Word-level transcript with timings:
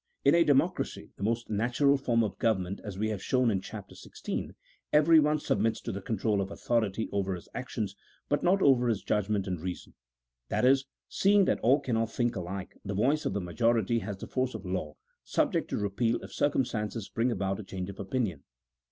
In 0.25 0.33
a 0.33 0.43
democracy 0.43 1.11
(the 1.17 1.21
most 1.21 1.47
natural 1.51 1.95
form 1.95 2.23
of 2.23 2.39
government, 2.39 2.81
as 2.83 2.97
we 2.97 3.09
have 3.09 3.21
shown 3.21 3.51
in 3.51 3.61
Chapter 3.61 3.93
XVI.) 3.93 4.55
everyone 4.91 5.37
submits 5.37 5.79
to 5.81 5.91
the 5.91 6.01
control 6.01 6.41
of 6.41 6.49
authority 6.49 7.07
over 7.11 7.35
his 7.35 7.47
actions, 7.53 7.95
but 8.27 8.41
not 8.41 8.63
over 8.63 8.87
his 8.87 9.03
judgment 9.03 9.45
and 9.45 9.61
reason; 9.61 9.93
that 10.49 10.65
is, 10.65 10.87
seeing 11.07 11.45
that 11.45 11.59
all 11.59 11.79
cannot 11.79 12.09
think 12.11 12.35
alike, 12.35 12.75
the 12.83 12.95
voice 12.95 13.27
of 13.27 13.33
the 13.33 13.39
majority 13.41 13.99
has 13.99 14.17
the 14.17 14.25
force 14.25 14.55
of 14.55 14.65
law, 14.65 14.95
subject 15.23 15.69
to 15.69 15.77
repeal 15.77 16.19
if 16.23 16.33
circumstances 16.33 17.07
bring 17.07 17.29
about 17.31 17.59
a 17.59 17.63
change 17.63 17.91
of 17.91 17.99
opinion. 17.99 18.41